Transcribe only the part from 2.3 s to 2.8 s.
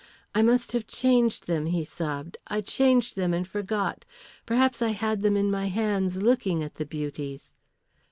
"I